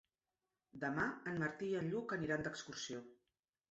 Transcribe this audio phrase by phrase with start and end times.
[0.85, 3.09] Demà en Martí i en Lluc aniran d'excursió.